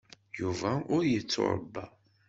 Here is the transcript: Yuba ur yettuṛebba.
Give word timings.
Yuba 0.39 0.71
ur 0.95 1.03
yettuṛebba. 1.11 1.85